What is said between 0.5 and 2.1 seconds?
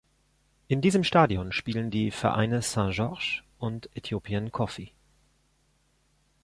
In diesem Stadion spielen die